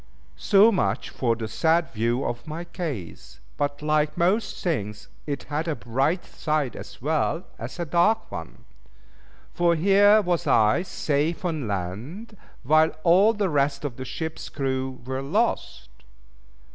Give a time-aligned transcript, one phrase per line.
[0.37, 5.67] So much for the sad view of my case; but like most things it had
[5.67, 8.65] a bright side as well as a dark one.
[9.53, 15.01] For here was I safe on land, while all the rest of the ship's crew
[15.05, 15.89] were lost.